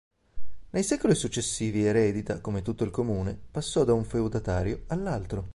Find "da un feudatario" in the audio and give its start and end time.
3.83-4.85